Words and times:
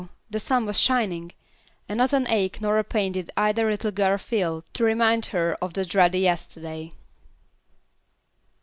the 0.31 0.39
sun 0.39 0.65
was 0.65 0.79
shining, 0.79 1.31
and 1.87 1.99
not 1.99 2.11
an 2.11 2.27
ache 2.27 2.59
nor 2.59 2.79
a 2.79 2.83
pain 2.83 3.11
did 3.11 3.29
either 3.37 3.69
little 3.69 3.91
girl 3.91 4.17
feel 4.17 4.63
to 4.73 4.83
remind 4.83 5.27
her 5.27 5.55
of 5.61 5.73
the 5.75 5.85
dreary 5.85 6.17
yesterday. 6.21 6.91